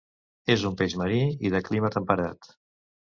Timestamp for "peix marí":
0.79-1.19